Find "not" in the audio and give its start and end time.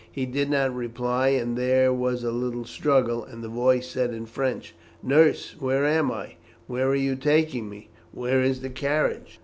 0.49-0.73